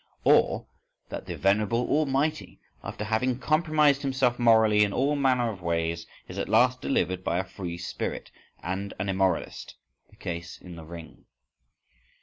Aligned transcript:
Or 0.23 0.65
that 1.09 1.27
the 1.27 1.37
venerable 1.37 1.87
Almighty, 1.87 2.59
after 2.83 3.03
having 3.03 3.37
compromised 3.37 4.01
himself 4.01 4.39
morally 4.39 4.83
in 4.83 4.93
all 4.93 5.15
manner 5.15 5.51
of 5.51 5.61
ways, 5.61 6.07
is 6.27 6.39
at 6.39 6.49
last 6.49 6.81
delivered 6.81 7.23
by 7.23 7.37
a 7.37 7.43
free 7.43 7.77
spirit 7.77 8.31
and 8.63 8.95
an 8.97 9.09
immoralist? 9.09 9.75
(the 10.09 10.15
case 10.15 10.57
in 10.59 10.75
the 10.75 10.85
"Ring"). 10.85 11.25